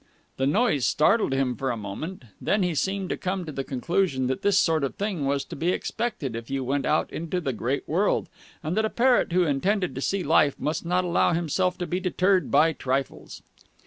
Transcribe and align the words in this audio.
The 0.37 0.47
noise 0.47 0.83
startled 0.87 1.31
him 1.31 1.55
for 1.55 1.69
a 1.69 1.77
moment, 1.77 2.23
then 2.41 2.63
he 2.63 2.73
seemed 2.73 3.09
to 3.09 3.17
come 3.17 3.45
to 3.45 3.51
the 3.51 3.63
conclusion 3.63 4.25
that 4.25 4.41
this 4.41 4.57
sort 4.57 4.83
of 4.83 4.95
thing 4.95 5.25
was 5.27 5.45
to 5.45 5.55
be 5.55 5.69
expected 5.69 6.35
if 6.35 6.49
you 6.49 6.63
went 6.63 6.87
out 6.87 7.13
into 7.13 7.39
the 7.39 7.53
great 7.53 7.87
world 7.87 8.27
and 8.63 8.75
that 8.75 8.83
a 8.83 8.89
parrot 8.89 9.31
who 9.31 9.43
intended 9.43 9.93
to 9.93 10.01
see 10.01 10.23
life 10.23 10.59
must 10.59 10.87
not 10.87 11.03
allow 11.03 11.33
himself 11.33 11.77
to 11.77 11.85
be 11.85 11.99
deterred 11.99 12.49
by 12.49 12.73
trifles. 12.73 13.43